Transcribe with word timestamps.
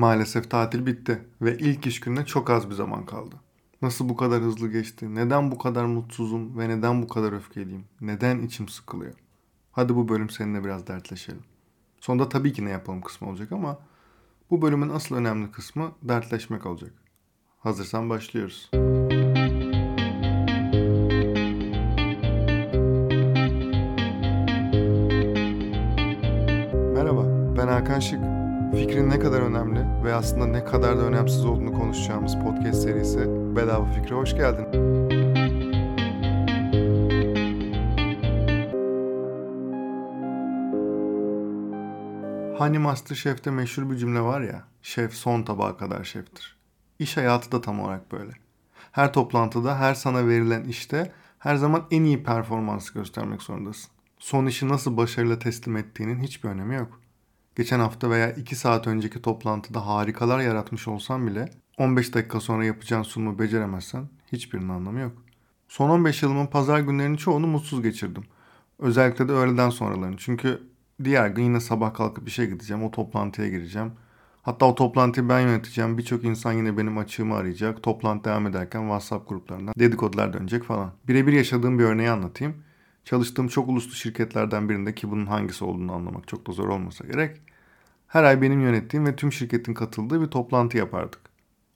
Maalesef 0.00 0.50
tatil 0.50 0.86
bitti 0.86 1.22
ve 1.42 1.58
ilk 1.58 1.86
iş 1.86 2.00
gününe 2.00 2.26
çok 2.26 2.50
az 2.50 2.70
bir 2.70 2.74
zaman 2.74 3.06
kaldı. 3.06 3.36
Nasıl 3.82 4.08
bu 4.08 4.16
kadar 4.16 4.42
hızlı 4.42 4.68
geçti? 4.68 5.14
Neden 5.14 5.50
bu 5.50 5.58
kadar 5.58 5.84
mutsuzum 5.84 6.58
ve 6.58 6.68
neden 6.68 7.02
bu 7.02 7.08
kadar 7.08 7.32
öfkeliyim? 7.32 7.84
Neden 8.00 8.38
içim 8.42 8.68
sıkılıyor? 8.68 9.14
Hadi 9.72 9.96
bu 9.96 10.08
bölüm 10.08 10.30
seninle 10.30 10.64
biraz 10.64 10.86
dertleşelim. 10.86 11.42
Sonunda 12.00 12.28
tabii 12.28 12.52
ki 12.52 12.64
ne 12.64 12.70
yapalım 12.70 13.00
kısmı 13.00 13.28
olacak 13.28 13.52
ama 13.52 13.78
bu 14.50 14.62
bölümün 14.62 14.88
asıl 14.88 15.16
önemli 15.16 15.50
kısmı 15.50 15.92
dertleşmek 16.02 16.66
olacak. 16.66 16.92
Hazırsan 17.58 18.10
başlıyoruz. 18.10 18.70
Merhaba, 26.94 27.24
ben 27.56 27.68
Hakan 27.68 28.00
Şık. 28.00 28.39
Fikrin 28.74 29.10
ne 29.10 29.18
kadar 29.18 29.40
önemli 29.40 30.04
ve 30.04 30.14
aslında 30.14 30.46
ne 30.46 30.64
kadar 30.64 30.98
da 30.98 31.02
önemsiz 31.02 31.44
olduğunu 31.44 31.72
konuşacağımız 31.72 32.34
podcast 32.34 32.82
serisi 32.82 33.18
Bedava 33.56 33.84
Fikre 33.84 34.14
hoş 34.14 34.34
geldin. 34.34 34.66
Hani 42.58 42.78
Masterchef'te 42.78 43.50
meşhur 43.50 43.90
bir 43.90 43.96
cümle 43.96 44.20
var 44.20 44.40
ya, 44.40 44.64
şef 44.82 45.14
son 45.14 45.42
tabağa 45.42 45.76
kadar 45.76 46.04
şeftir. 46.04 46.56
İş 46.98 47.16
hayatı 47.16 47.52
da 47.52 47.60
tam 47.60 47.80
olarak 47.80 48.12
böyle. 48.12 48.32
Her 48.92 49.12
toplantıda, 49.12 49.78
her 49.78 49.94
sana 49.94 50.28
verilen 50.28 50.64
işte 50.64 51.12
her 51.38 51.56
zaman 51.56 51.86
en 51.90 52.04
iyi 52.04 52.22
performansı 52.22 52.94
göstermek 52.94 53.42
zorundasın. 53.42 53.90
Son 54.18 54.46
işi 54.46 54.68
nasıl 54.68 54.96
başarıyla 54.96 55.38
teslim 55.38 55.76
ettiğinin 55.76 56.20
hiçbir 56.20 56.48
önemi 56.48 56.74
yok. 56.74 57.00
Geçen 57.60 57.80
hafta 57.80 58.10
veya 58.10 58.32
2 58.32 58.56
saat 58.56 58.86
önceki 58.86 59.22
toplantıda 59.22 59.86
harikalar 59.86 60.40
yaratmış 60.40 60.88
olsan 60.88 61.26
bile 61.26 61.50
15 61.78 62.14
dakika 62.14 62.40
sonra 62.40 62.64
yapacağın 62.64 63.02
sunumu 63.02 63.38
beceremezsen 63.38 64.08
hiçbirinin 64.32 64.68
anlamı 64.68 65.00
yok. 65.00 65.12
Son 65.68 65.90
15 65.90 66.22
yılımın 66.22 66.46
pazar 66.46 66.80
günlerinin 66.80 67.16
çoğunu 67.16 67.46
mutsuz 67.46 67.82
geçirdim. 67.82 68.24
Özellikle 68.78 69.28
de 69.28 69.32
öğleden 69.32 69.70
sonralarını. 69.70 70.16
Çünkü 70.16 70.62
diğer 71.04 71.28
gün 71.28 71.42
yine 71.42 71.60
sabah 71.60 71.94
kalkıp 71.94 72.28
işe 72.28 72.46
gideceğim. 72.46 72.84
O 72.84 72.90
toplantıya 72.90 73.48
gireceğim. 73.48 73.92
Hatta 74.42 74.66
o 74.66 74.74
toplantıyı 74.74 75.28
ben 75.28 75.40
yöneteceğim. 75.40 75.98
Birçok 75.98 76.24
insan 76.24 76.52
yine 76.52 76.78
benim 76.78 76.98
açığımı 76.98 77.34
arayacak. 77.34 77.82
Toplantı 77.82 78.24
devam 78.24 78.46
ederken 78.46 78.80
WhatsApp 78.80 79.28
gruplarından 79.28 79.74
dedikodular 79.78 80.32
dönecek 80.32 80.64
falan. 80.64 80.92
Birebir 81.08 81.32
yaşadığım 81.32 81.78
bir 81.78 81.84
örneği 81.84 82.10
anlatayım. 82.10 82.54
Çalıştığım 83.04 83.48
çok 83.48 83.68
uluslu 83.68 83.92
şirketlerden 83.92 84.68
birinde 84.68 84.94
ki 84.94 85.10
bunun 85.10 85.26
hangisi 85.26 85.64
olduğunu 85.64 85.92
anlamak 85.92 86.28
çok 86.28 86.46
da 86.46 86.52
zor 86.52 86.68
olmasa 86.68 87.06
gerek. 87.06 87.49
Her 88.10 88.24
ay 88.24 88.42
benim 88.42 88.60
yönettiğim 88.60 89.06
ve 89.06 89.16
tüm 89.16 89.32
şirketin 89.32 89.74
katıldığı 89.74 90.22
bir 90.22 90.26
toplantı 90.26 90.76
yapardık. 90.76 91.20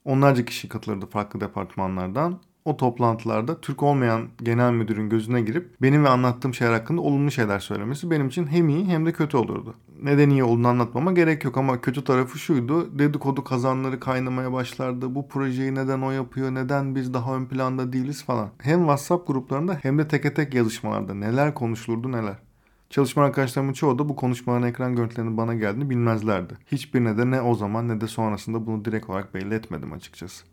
Onlarca 0.05 0.45
kişi 0.45 0.69
katılırdı 0.69 1.07
farklı 1.07 1.41
departmanlardan. 1.41 2.41
O 2.65 2.77
toplantılarda 2.77 3.61
Türk 3.61 3.83
olmayan 3.83 4.29
genel 4.43 4.73
müdürün 4.73 5.09
gözüne 5.09 5.41
girip 5.41 5.83
benim 5.83 6.05
ve 6.05 6.09
anlattığım 6.09 6.55
şeyler 6.55 6.73
hakkında 6.73 7.01
olumlu 7.01 7.31
şeyler 7.31 7.59
söylemesi 7.59 8.11
benim 8.11 8.29
için 8.29 8.47
hem 8.47 8.69
iyi 8.69 8.87
hem 8.87 9.07
de 9.07 9.13
kötü 9.13 9.37
olurdu. 9.37 9.75
Neden 10.03 10.31
iyi 10.31 10.45
olduğunu 10.45 10.69
anlatmama 10.69 11.13
gerek 11.13 11.45
yok 11.45 11.57
ama 11.57 11.81
kötü 11.81 12.05
tarafı 12.05 12.39
şuydu. 12.39 12.99
Dedikodu 12.99 13.45
kazanları 13.45 14.01
kaynamaya 14.01 14.53
başlardı. 14.53 15.15
Bu 15.15 15.29
projeyi 15.29 15.75
neden 15.75 16.01
o 16.01 16.11
yapıyor, 16.11 16.55
neden 16.55 16.95
biz 16.95 17.15
daha 17.15 17.37
ön 17.37 17.47
planda 17.47 17.93
değiliz 17.93 18.25
falan. 18.25 18.49
Hem 18.59 18.79
WhatsApp 18.79 19.27
gruplarında 19.27 19.79
hem 19.83 19.99
de 19.99 20.09
teke 20.09 20.35
tek 20.35 20.55
yazışmalarda 20.55 21.15
neler 21.15 21.55
konuşulurdu 21.55 22.13
neler. 22.13 22.37
Çalışma 22.95 23.25
arkadaşlarımın 23.25 23.73
çoğu 23.73 23.99
da 23.99 24.09
bu 24.09 24.17
konuşmaların 24.17 24.69
ekran 24.69 24.97
görüntülerinin 24.97 25.37
bana 25.37 25.55
geldiğini 25.55 25.91
bilmezlerdi. 25.91 26.55
Hiçbirine 26.67 27.19
de 27.19 27.31
ne 27.31 27.41
o 27.41 27.55
zaman 27.55 27.89
ne 27.89 28.01
de 28.01 28.07
sonrasında 28.07 28.67
bunu 28.67 28.85
direkt 28.85 29.11
olarak 29.11 29.35
belli 29.35 29.55
etmedim 29.55 29.93
açıkçası. 29.93 30.45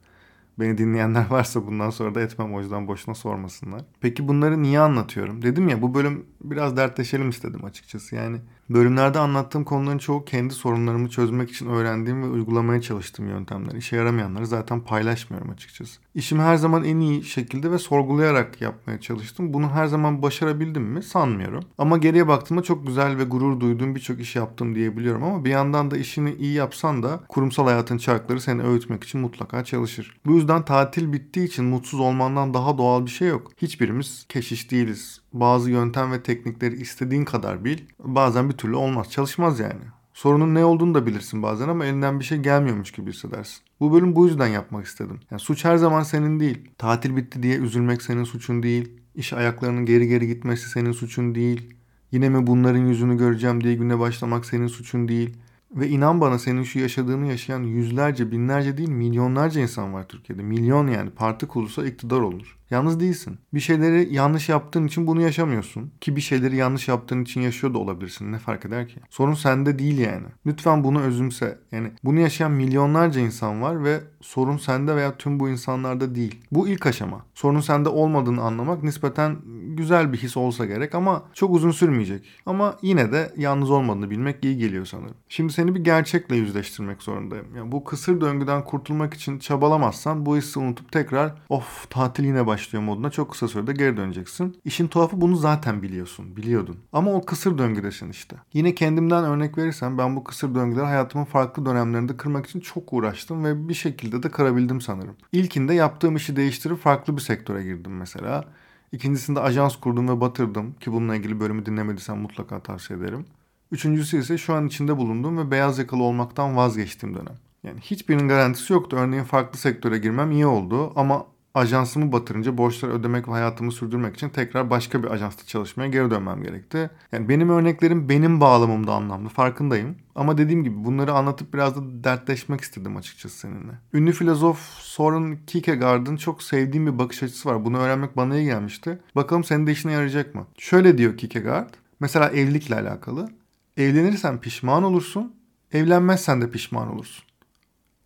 Beni 0.59 0.77
dinleyenler 0.77 1.25
varsa 1.29 1.67
bundan 1.67 1.89
sonra 1.89 2.15
da 2.15 2.21
etmem 2.21 2.53
o 2.53 2.61
yüzden 2.61 2.87
boşuna 2.87 3.15
sormasınlar. 3.15 3.81
Peki 3.99 4.27
bunları 4.27 4.63
niye 4.63 4.79
anlatıyorum? 4.79 5.41
Dedim 5.41 5.69
ya 5.69 5.81
bu 5.81 5.93
bölüm 5.93 6.25
biraz 6.43 6.77
dertleşelim 6.77 7.29
istedim 7.29 7.65
açıkçası. 7.65 8.15
Yani 8.15 8.37
bölümlerde 8.73 9.19
anlattığım 9.19 9.63
konuların 9.63 9.97
çoğu 9.97 10.25
kendi 10.25 10.53
sorunlarımı 10.53 11.09
çözmek 11.09 11.51
için 11.51 11.67
öğrendiğim 11.67 12.23
ve 12.23 12.27
uygulamaya 12.27 12.81
çalıştığım 12.81 13.27
yöntemler. 13.27 13.73
İşe 13.73 13.95
yaramayanları 13.95 14.47
zaten 14.47 14.81
paylaşmıyorum 14.81 15.49
açıkçası. 15.49 15.99
İşimi 16.15 16.41
her 16.41 16.55
zaman 16.55 16.83
en 16.83 16.99
iyi 16.99 17.23
şekilde 17.23 17.71
ve 17.71 17.77
sorgulayarak 17.77 18.61
yapmaya 18.61 19.01
çalıştım. 19.01 19.53
Bunu 19.53 19.69
her 19.69 19.85
zaman 19.85 20.21
başarabildim 20.21 20.83
mi? 20.83 21.03
Sanmıyorum. 21.03 21.63
Ama 21.77 21.97
geriye 21.97 22.27
baktığımda 22.27 22.63
çok 22.63 22.87
güzel 22.87 23.17
ve 23.17 23.23
gurur 23.23 23.59
duyduğum 23.59 23.95
birçok 23.95 24.19
iş 24.19 24.35
yaptım 24.35 24.75
diyebiliyorum. 24.75 25.23
Ama 25.23 25.45
bir 25.45 25.49
yandan 25.49 25.91
da 25.91 25.97
işini 25.97 26.33
iyi 26.33 26.53
yapsan 26.53 27.03
da 27.03 27.19
kurumsal 27.29 27.65
hayatın 27.65 27.97
çarkları 27.97 28.41
seni 28.41 28.63
öğütmek 28.63 29.03
için 29.03 29.21
mutlaka 29.21 29.63
çalışır. 29.63 30.17
Bu 30.25 30.31
yüzden 30.31 30.65
tatil 30.65 31.13
bittiği 31.13 31.47
için 31.47 31.65
mutsuz 31.65 31.99
olmandan 31.99 32.53
daha 32.53 32.77
doğal 32.77 33.05
bir 33.05 33.11
şey 33.11 33.27
yok. 33.27 33.51
Hiçbirimiz 33.57 34.25
keşiş 34.29 34.71
değiliz. 34.71 35.21
Bazı 35.33 35.71
yöntem 35.71 36.11
ve 36.11 36.23
teknikleri 36.23 36.75
istediğin 36.75 37.25
kadar 37.25 37.65
bil. 37.65 37.77
Bazen 37.99 38.49
bir 38.49 38.57
türlü 38.61 38.75
olmaz. 38.75 39.11
Çalışmaz 39.11 39.59
yani. 39.59 39.81
Sorunun 40.13 40.55
ne 40.55 40.65
olduğunu 40.65 40.93
da 40.95 41.05
bilirsin 41.05 41.43
bazen 41.43 41.69
ama 41.69 41.85
elinden 41.85 42.19
bir 42.19 42.25
şey 42.25 42.37
gelmiyormuş 42.37 42.91
gibi 42.91 43.11
hissedersin. 43.11 43.57
Bu 43.79 43.93
bölüm 43.93 44.15
bu 44.15 44.27
yüzden 44.27 44.47
yapmak 44.47 44.85
istedim. 44.85 45.19
Yani 45.31 45.39
suç 45.39 45.65
her 45.65 45.77
zaman 45.77 46.03
senin 46.03 46.39
değil. 46.39 46.69
Tatil 46.77 47.15
bitti 47.15 47.43
diye 47.43 47.57
üzülmek 47.57 48.01
senin 48.01 48.23
suçun 48.23 48.63
değil. 48.63 48.91
İş 49.15 49.33
ayaklarının 49.33 49.85
geri 49.85 50.07
geri 50.07 50.27
gitmesi 50.27 50.69
senin 50.69 50.91
suçun 50.91 51.35
değil. 51.35 51.73
Yine 52.11 52.29
mi 52.29 52.47
bunların 52.47 52.85
yüzünü 52.85 53.17
göreceğim 53.17 53.63
diye 53.63 53.75
güne 53.75 53.99
başlamak 53.99 54.45
senin 54.45 54.67
suçun 54.67 55.07
değil. 55.07 55.37
Ve 55.75 55.87
inan 55.87 56.21
bana 56.21 56.39
senin 56.39 56.63
şu 56.63 56.79
yaşadığını 56.79 57.27
yaşayan 57.27 57.63
yüzlerce, 57.63 58.31
binlerce 58.31 58.77
değil 58.77 58.89
milyonlarca 58.89 59.61
insan 59.61 59.93
var 59.93 60.07
Türkiye'de. 60.07 60.43
Milyon 60.43 60.87
yani 60.87 61.09
parti 61.09 61.47
kurulsa 61.47 61.85
iktidar 61.85 62.19
olur. 62.19 62.57
Yalnız 62.71 62.99
değilsin. 62.99 63.39
Bir 63.53 63.59
şeyleri 63.59 64.13
yanlış 64.13 64.49
yaptığın 64.49 64.87
için 64.87 65.07
bunu 65.07 65.21
yaşamıyorsun. 65.21 65.91
Ki 66.01 66.15
bir 66.15 66.21
şeyleri 66.21 66.55
yanlış 66.55 66.87
yaptığın 66.87 67.21
için 67.21 67.41
yaşıyor 67.41 67.73
da 67.73 67.77
olabilirsin. 67.77 68.31
Ne 68.31 68.39
fark 68.39 68.65
eder 68.65 68.87
ki? 68.87 68.99
Sorun 69.09 69.33
sende 69.33 69.79
değil 69.79 69.97
yani. 69.97 70.25
Lütfen 70.45 70.83
bunu 70.83 71.01
özümse. 71.01 71.59
Yani 71.71 71.91
bunu 72.03 72.19
yaşayan 72.19 72.51
milyonlarca 72.51 73.21
insan 73.21 73.61
var 73.61 73.83
ve 73.83 73.99
sorun 74.21 74.57
sende 74.57 74.95
veya 74.95 75.17
tüm 75.17 75.39
bu 75.39 75.49
insanlarda 75.49 76.15
değil. 76.15 76.41
Bu 76.51 76.67
ilk 76.67 76.85
aşama. 76.85 77.25
Sorunun 77.33 77.61
sende 77.61 77.89
olmadığını 77.89 78.41
anlamak 78.41 78.83
nispeten 78.83 79.37
güzel 79.65 80.13
bir 80.13 80.17
his 80.17 80.37
olsa 80.37 80.65
gerek 80.65 80.95
ama 80.95 81.23
çok 81.33 81.51
uzun 81.55 81.71
sürmeyecek. 81.71 82.25
Ama 82.45 82.77
yine 82.81 83.11
de 83.11 83.33
yalnız 83.37 83.69
olmadığını 83.69 84.09
bilmek 84.09 84.45
iyi 84.45 84.57
geliyor 84.57 84.85
sanırım. 84.85 85.15
Şimdi 85.29 85.53
seni 85.53 85.75
bir 85.75 85.83
gerçekle 85.83 86.35
yüzleştirmek 86.35 87.01
zorundayım. 87.01 87.45
Yani 87.55 87.71
bu 87.71 87.83
kısır 87.83 88.21
döngüden 88.21 88.63
kurtulmak 88.63 89.13
için 89.13 89.39
çabalamazsan 89.39 90.25
bu 90.25 90.37
hissi 90.37 90.59
unutup 90.59 90.91
tekrar 90.91 91.35
of 91.49 91.89
tatil 91.89 92.23
yine 92.23 92.47
başlıyor 92.47 92.60
başlıyor 92.61 92.83
moduna 92.83 93.09
çok 93.09 93.31
kısa 93.31 93.47
sürede 93.47 93.73
geri 93.73 93.97
döneceksin. 93.97 94.57
İşin 94.65 94.87
tuhafı 94.87 95.21
bunu 95.21 95.35
zaten 95.35 95.81
biliyorsun, 95.81 96.35
biliyordun. 96.35 96.77
Ama 96.93 97.13
o 97.13 97.25
kısır 97.25 97.57
döngüdesin 97.57 98.09
işte. 98.09 98.35
Yine 98.53 98.75
kendimden 98.75 99.23
örnek 99.23 99.57
verirsem 99.57 99.97
ben 99.97 100.15
bu 100.15 100.23
kısır 100.23 100.55
döngüleri 100.55 100.85
hayatımın 100.85 101.25
farklı 101.25 101.65
dönemlerinde 101.65 102.17
kırmak 102.17 102.45
için 102.45 102.59
çok 102.59 102.93
uğraştım 102.93 103.43
ve 103.43 103.69
bir 103.69 103.73
şekilde 103.73 104.23
de 104.23 104.31
kırabildim 104.31 104.81
sanırım. 104.81 105.15
İlkinde 105.31 105.73
yaptığım 105.73 106.15
işi 106.15 106.35
değiştirip 106.35 106.77
farklı 106.77 107.17
bir 107.17 107.21
sektöre 107.21 107.63
girdim 107.63 107.97
mesela. 107.97 108.45
İkincisinde 108.91 109.39
ajans 109.39 109.75
kurdum 109.75 110.09
ve 110.09 110.21
batırdım 110.21 110.73
ki 110.73 110.91
bununla 110.91 111.15
ilgili 111.15 111.39
bölümü 111.39 111.65
dinlemediysen 111.65 112.17
mutlaka 112.17 112.59
tavsiye 112.59 112.99
ederim. 112.99 113.25
Üçüncüsü 113.71 114.19
ise 114.19 114.37
şu 114.37 114.53
an 114.53 114.67
içinde 114.67 114.97
bulunduğum 114.97 115.37
ve 115.37 115.51
beyaz 115.51 115.79
yakalı 115.79 116.03
olmaktan 116.03 116.55
vazgeçtiğim 116.55 117.15
dönem. 117.15 117.35
Yani 117.63 117.79
hiçbirinin 117.79 118.27
garantisi 118.27 118.73
yoktu. 118.73 118.97
Örneğin 118.99 119.23
farklı 119.23 119.59
sektöre 119.59 119.97
girmem 119.97 120.31
iyi 120.31 120.45
oldu 120.45 120.93
ama 120.95 121.25
ajansımı 121.53 122.11
batırınca 122.11 122.57
borçları 122.57 122.91
ödemek 122.91 123.27
ve 123.27 123.31
hayatımı 123.31 123.71
sürdürmek 123.71 124.15
için 124.15 124.29
tekrar 124.29 124.69
başka 124.69 125.03
bir 125.03 125.11
ajansta 125.11 125.45
çalışmaya 125.45 125.89
geri 125.89 126.11
dönmem 126.11 126.43
gerekti. 126.43 126.89
Yani 127.11 127.29
benim 127.29 127.49
örneklerim 127.49 128.09
benim 128.09 128.41
bağlamımda 128.41 128.93
anlamlı 128.93 129.29
farkındayım. 129.29 129.95
Ama 130.15 130.37
dediğim 130.37 130.63
gibi 130.63 130.85
bunları 130.85 131.13
anlatıp 131.13 131.53
biraz 131.53 131.75
da 131.75 132.03
dertleşmek 132.03 132.61
istedim 132.61 132.97
açıkçası 132.97 133.37
seninle. 133.37 133.71
Ünlü 133.93 134.11
filozof 134.11 134.59
Soren 134.79 135.37
Kierkegaard'ın 135.47 136.15
çok 136.15 136.43
sevdiğim 136.43 136.87
bir 136.87 136.99
bakış 136.99 137.23
açısı 137.23 137.49
var. 137.49 137.65
Bunu 137.65 137.77
öğrenmek 137.77 138.17
bana 138.17 138.37
iyi 138.37 138.45
gelmişti. 138.45 138.99
Bakalım 139.15 139.43
senin 139.43 139.67
de 139.67 139.71
işine 139.71 139.91
yarayacak 139.91 140.35
mı? 140.35 140.47
Şöyle 140.57 140.97
diyor 140.97 141.17
Kierkegaard. 141.17 141.73
Mesela 141.99 142.29
evlilikle 142.29 142.75
alakalı. 142.75 143.29
Evlenirsen 143.77 144.41
pişman 144.41 144.83
olursun. 144.83 145.35
Evlenmezsen 145.71 146.41
de 146.41 146.51
pişman 146.51 146.95
olursun. 146.95 147.25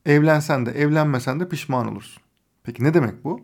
Evlensen 0.06 0.66
de 0.66 0.72
evlenmesen 0.72 1.40
de 1.40 1.50
pişman 1.50 1.88
olursun. 1.88 2.25
Peki 2.66 2.84
ne 2.84 2.94
demek 2.94 3.24
bu? 3.24 3.42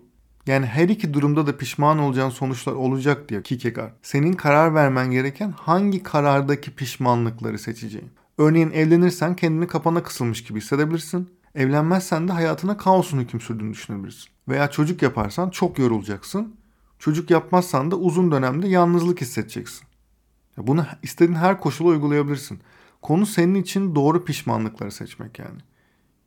Yani 0.48 0.66
her 0.66 0.90
iki 0.90 1.14
durumda 1.14 1.48
da 1.48 1.58
pişman 1.58 2.00
olacağın 2.00 2.30
sonuçlar 2.30 2.74
olacak 2.74 3.30
diyor 3.30 3.44
Kierkegaard. 3.44 3.92
Senin 4.02 4.34
karar 4.34 4.76
vermen 4.76 5.12
gereken 5.12 5.52
hangi 5.52 6.04
karardaki 6.04 6.72
pişmanlıkları 6.72 7.60
seçeceğin. 7.60 8.12
Örneğin 8.38 8.72
evlenirsen 8.72 9.36
kendini 9.36 9.68
kapana 9.68 10.04
kısılmış 10.04 10.44
gibi 10.44 10.60
hissedebilirsin. 10.60 11.30
Evlenmezsen 11.56 12.28
de 12.28 12.32
hayatına 12.32 12.78
kaosun 12.78 13.20
hüküm 13.20 13.42
sürdüğünü 13.42 13.74
düşünebilirsin. 13.74 14.30
Veya 14.48 14.72
çocuk 14.72 15.02
yaparsan 15.02 15.50
çok 15.50 15.80
yorulacaksın. 15.80 16.56
Çocuk 17.00 17.30
yapmazsan 17.30 17.92
da 17.92 17.96
uzun 17.96 18.32
dönemde 18.32 18.68
yalnızlık 18.68 19.22
hissedeceksin. 19.22 19.88
Bunu 20.58 20.86
istediğin 21.04 21.38
her 21.38 21.60
koşula 21.60 21.88
uygulayabilirsin. 21.88 22.60
Konu 23.02 23.26
senin 23.26 23.56
için 23.56 23.96
doğru 23.96 24.26
pişmanlıkları 24.26 24.92
seçmek 24.92 25.40
yani. 25.40 25.60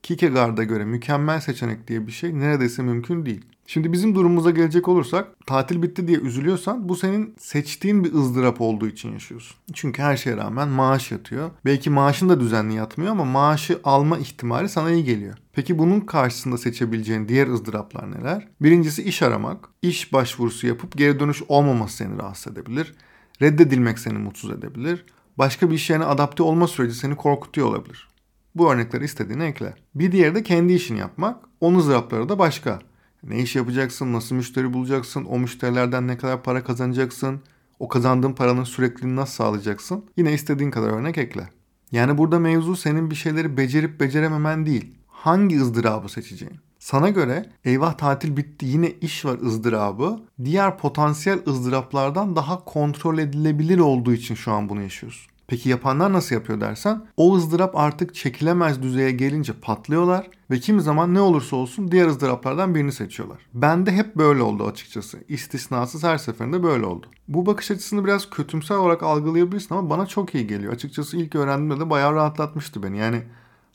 Kierkegaard'a 0.04 0.64
göre 0.64 0.84
mükemmel 0.84 1.40
seçenek 1.40 1.88
diye 1.88 2.06
bir 2.06 2.12
şey 2.12 2.38
neredeyse 2.38 2.82
mümkün 2.82 3.26
değil. 3.26 3.44
Şimdi 3.66 3.92
bizim 3.92 4.14
durumumuza 4.14 4.50
gelecek 4.50 4.88
olursak 4.88 5.46
tatil 5.46 5.82
bitti 5.82 6.08
diye 6.08 6.18
üzülüyorsan 6.18 6.88
bu 6.88 6.96
senin 6.96 7.34
seçtiğin 7.38 8.04
bir 8.04 8.14
ızdırap 8.14 8.60
olduğu 8.60 8.86
için 8.86 9.12
yaşıyorsun. 9.12 9.56
Çünkü 9.72 10.02
her 10.02 10.16
şeye 10.16 10.36
rağmen 10.36 10.68
maaş 10.68 11.10
yatıyor. 11.10 11.50
Belki 11.64 11.90
maaşın 11.90 12.28
da 12.28 12.40
düzenli 12.40 12.74
yatmıyor 12.74 13.12
ama 13.12 13.24
maaşı 13.24 13.80
alma 13.84 14.18
ihtimali 14.18 14.68
sana 14.68 14.90
iyi 14.90 15.04
geliyor. 15.04 15.38
Peki 15.52 15.78
bunun 15.78 16.00
karşısında 16.00 16.58
seçebileceğin 16.58 17.28
diğer 17.28 17.48
ızdıraplar 17.48 18.12
neler? 18.12 18.48
Birincisi 18.60 19.02
iş 19.02 19.22
aramak. 19.22 19.68
İş 19.82 20.12
başvurusu 20.12 20.66
yapıp 20.66 20.96
geri 20.96 21.20
dönüş 21.20 21.42
olmaması 21.48 21.96
seni 21.96 22.18
rahatsız 22.18 22.52
edebilir. 22.52 22.94
Reddedilmek 23.42 23.98
seni 23.98 24.18
mutsuz 24.18 24.50
edebilir. 24.50 25.04
Başka 25.38 25.70
bir 25.70 25.74
iş 25.74 25.90
yerine 25.90 26.04
adapte 26.04 26.42
olma 26.42 26.68
süreci 26.68 26.94
seni 26.94 27.16
korkutuyor 27.16 27.66
olabilir. 27.66 28.13
Bu 28.54 28.72
örnekleri 28.72 29.04
istediğine 29.04 29.46
ekle. 29.46 29.74
Bir 29.94 30.12
diğeri 30.12 30.34
de 30.34 30.42
kendi 30.42 30.72
işini 30.72 30.98
yapmak. 30.98 31.36
Onun 31.60 31.78
ızdırapları 31.78 32.28
da 32.28 32.38
başka. 32.38 32.78
Ne 33.22 33.38
iş 33.38 33.56
yapacaksın, 33.56 34.12
nasıl 34.12 34.34
müşteri 34.34 34.72
bulacaksın, 34.72 35.24
o 35.24 35.38
müşterilerden 35.38 36.08
ne 36.08 36.18
kadar 36.18 36.42
para 36.42 36.64
kazanacaksın, 36.64 37.40
o 37.78 37.88
kazandığın 37.88 38.32
paranın 38.32 38.64
sürekliliğini 38.64 39.16
nasıl 39.16 39.34
sağlayacaksın? 39.34 40.04
Yine 40.16 40.32
istediğin 40.32 40.70
kadar 40.70 40.88
örnek 40.88 41.18
ekle. 41.18 41.48
Yani 41.92 42.18
burada 42.18 42.38
mevzu 42.38 42.76
senin 42.76 43.10
bir 43.10 43.14
şeyleri 43.14 43.56
becerip 43.56 44.00
becerememen 44.00 44.66
değil. 44.66 44.94
Hangi 45.08 45.60
ızdırabı 45.60 46.08
seçeceğin? 46.08 46.54
Sana 46.78 47.08
göre 47.08 47.46
eyvah 47.64 47.92
tatil 47.92 48.36
bitti 48.36 48.66
yine 48.66 48.90
iş 48.90 49.24
var 49.24 49.38
ızdırabı 49.42 50.20
diğer 50.44 50.78
potansiyel 50.78 51.38
ızdıraplardan 51.48 52.36
daha 52.36 52.64
kontrol 52.64 53.18
edilebilir 53.18 53.78
olduğu 53.78 54.12
için 54.12 54.34
şu 54.34 54.52
an 54.52 54.68
bunu 54.68 54.82
yaşıyorsun. 54.82 55.33
Peki 55.46 55.68
yapanlar 55.68 56.12
nasıl 56.12 56.34
yapıyor 56.34 56.60
dersen 56.60 57.06
o 57.16 57.36
ızdırap 57.36 57.76
artık 57.76 58.14
çekilemez 58.14 58.82
düzeye 58.82 59.10
gelince 59.10 59.52
patlıyorlar 59.52 60.30
ve 60.50 60.58
kimi 60.58 60.82
zaman 60.82 61.14
ne 61.14 61.20
olursa 61.20 61.56
olsun 61.56 61.90
diğer 61.90 62.06
ızdıraplardan 62.06 62.74
birini 62.74 62.92
seçiyorlar. 62.92 63.38
Bende 63.54 63.92
hep 63.92 64.16
böyle 64.16 64.42
oldu 64.42 64.66
açıkçası. 64.66 65.18
İstisnasız 65.28 66.04
her 66.04 66.18
seferinde 66.18 66.62
böyle 66.62 66.86
oldu. 66.86 67.06
Bu 67.28 67.46
bakış 67.46 67.70
açısını 67.70 68.04
biraz 68.04 68.30
kötümser 68.30 68.76
olarak 68.76 69.02
algılayabilirsin 69.02 69.74
ama 69.74 69.90
bana 69.90 70.06
çok 70.06 70.34
iyi 70.34 70.46
geliyor. 70.46 70.72
Açıkçası 70.72 71.16
ilk 71.16 71.34
öğrendiğimde 71.34 71.80
de 71.80 71.90
bayağı 71.90 72.14
rahatlatmıştı 72.14 72.82
beni. 72.82 72.98
Yani 72.98 73.22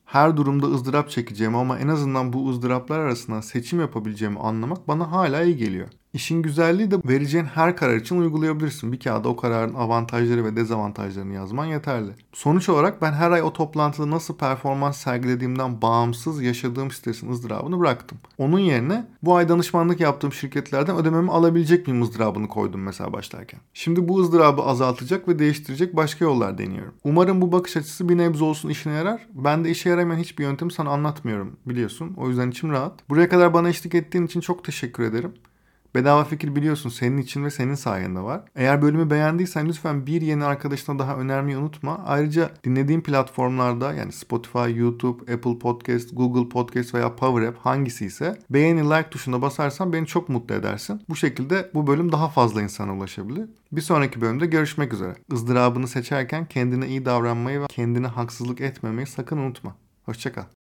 her 0.05 0.37
durumda 0.37 0.65
ızdırap 0.65 1.09
çekeceğimi 1.09 1.57
ama 1.57 1.79
en 1.79 1.87
azından 1.87 2.33
bu 2.33 2.49
ızdıraplar 2.49 2.99
arasında 2.99 3.41
seçim 3.41 3.79
yapabileceğimi 3.79 4.39
anlamak 4.39 4.87
bana 4.87 5.11
hala 5.11 5.43
iyi 5.43 5.57
geliyor. 5.57 5.87
İşin 6.13 6.41
güzelliği 6.41 6.91
de 6.91 6.95
vereceğin 7.05 7.45
her 7.45 7.75
karar 7.77 7.95
için 7.95 8.21
uygulayabilirsin. 8.21 8.91
Bir 8.91 8.99
kağıda 8.99 9.29
o 9.29 9.35
kararın 9.35 9.73
avantajları 9.73 10.45
ve 10.45 10.55
dezavantajlarını 10.55 11.33
yazman 11.33 11.65
yeterli. 11.65 12.11
Sonuç 12.33 12.69
olarak 12.69 13.01
ben 13.01 13.11
her 13.11 13.31
ay 13.31 13.43
o 13.43 13.53
toplantıda 13.53 14.09
nasıl 14.09 14.37
performans 14.37 14.97
sergilediğimden 14.97 15.81
bağımsız 15.81 16.41
yaşadığım 16.41 16.91
stresin 16.91 17.31
ızdırabını 17.31 17.79
bıraktım. 17.79 18.17
Onun 18.37 18.59
yerine 18.59 19.07
bu 19.23 19.35
ay 19.35 19.49
danışmanlık 19.49 19.99
yaptığım 19.99 20.33
şirketlerden 20.33 20.95
ödememi 20.95 21.31
alabilecek 21.31 21.87
miyim 21.87 22.01
ızdırabını 22.01 22.47
koydum 22.47 22.81
mesela 22.81 23.13
başlarken. 23.13 23.59
Şimdi 23.73 24.07
bu 24.07 24.19
ızdırabı 24.19 24.61
azaltacak 24.61 25.27
ve 25.27 25.39
değiştirecek 25.39 25.95
başka 25.95 26.25
yollar 26.25 26.57
deniyorum. 26.57 26.93
Umarım 27.03 27.41
bu 27.41 27.51
bakış 27.51 27.77
açısı 27.77 28.09
bir 28.09 28.17
nebze 28.17 28.43
olsun 28.43 28.69
işine 28.69 28.93
yarar. 28.93 29.27
Ben 29.33 29.63
de 29.63 29.69
işe 29.69 29.89
yaramayan 29.89 30.19
hiçbir 30.19 30.43
yöntemi 30.43 30.71
sana 30.71 30.89
anlatmıyorum 30.89 31.57
biliyorsun. 31.65 32.13
O 32.17 32.29
yüzden 32.29 32.49
içim 32.51 32.71
rahat. 32.71 33.09
Buraya 33.09 33.29
kadar 33.29 33.53
bana 33.53 33.69
eşlik 33.69 33.95
ettiğin 33.95 34.25
için 34.25 34.41
çok 34.41 34.63
teşekkür 34.63 35.03
ederim. 35.03 35.33
Bedava 35.95 36.23
fikir 36.23 36.55
biliyorsun 36.55 36.89
senin 36.89 37.17
için 37.17 37.45
ve 37.45 37.51
senin 37.51 37.75
sayende 37.75 38.19
var. 38.19 38.41
Eğer 38.55 38.81
bölümü 38.81 39.09
beğendiysen 39.09 39.69
lütfen 39.69 40.07
bir 40.07 40.21
yeni 40.21 40.45
arkadaşına 40.45 40.99
daha 40.99 41.15
önermeyi 41.15 41.57
unutma. 41.57 42.03
Ayrıca 42.05 42.51
dinlediğin 42.63 43.01
platformlarda 43.01 43.93
yani 43.93 44.11
Spotify, 44.11 44.79
YouTube, 44.79 45.33
Apple 45.33 45.59
Podcast, 45.59 46.09
Google 46.13 46.49
Podcast 46.49 46.93
veya 46.93 47.15
Power 47.15 47.47
App 47.47 47.57
hangisi 47.57 48.05
ise 48.05 48.39
beğeni 48.49 48.83
like 48.83 49.09
tuşuna 49.09 49.41
basarsan 49.41 49.93
beni 49.93 50.07
çok 50.07 50.29
mutlu 50.29 50.55
edersin. 50.55 51.01
Bu 51.09 51.15
şekilde 51.15 51.71
bu 51.73 51.87
bölüm 51.87 52.11
daha 52.11 52.29
fazla 52.29 52.61
insana 52.61 52.95
ulaşabilir. 52.95 53.49
Bir 53.71 53.81
sonraki 53.81 54.21
bölümde 54.21 54.45
görüşmek 54.45 54.93
üzere. 54.93 55.15
Izdırabını 55.33 55.87
seçerken 55.87 56.45
kendine 56.45 56.87
iyi 56.87 57.05
davranmayı 57.05 57.61
ve 57.61 57.65
kendine 57.67 58.07
haksızlık 58.07 58.61
etmemeyi 58.61 59.07
sakın 59.07 59.37
unutma. 59.37 59.75
Hoşçakal. 60.05 60.58